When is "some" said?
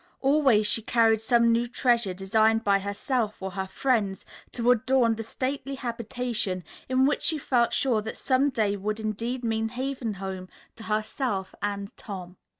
1.21-1.51, 8.17-8.49